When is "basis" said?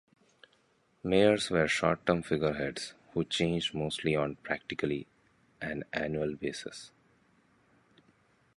6.33-6.89